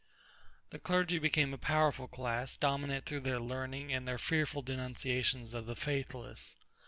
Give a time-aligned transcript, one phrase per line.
[0.71, 5.67] The clergy became a powerful class, dominant through their learning and their fearful denunciations of
[5.67, 6.55] the faithless.